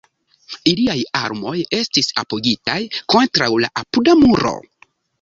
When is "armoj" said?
1.19-1.53